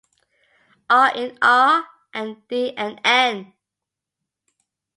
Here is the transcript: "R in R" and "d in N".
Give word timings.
"R 0.89 1.15
in 1.15 1.37
R" 1.43 1.85
and 2.11 2.47
"d 2.47 2.69
in 2.69 2.99
N". 3.05 3.53